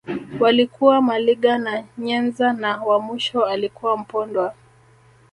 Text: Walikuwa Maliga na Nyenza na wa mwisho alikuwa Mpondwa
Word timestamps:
Walikuwa 0.39 1.01
Maliga 1.01 1.57
na 1.57 1.83
Nyenza 1.97 2.53
na 2.53 2.77
wa 2.83 2.99
mwisho 2.99 3.45
alikuwa 3.45 3.97
Mpondwa 3.97 4.55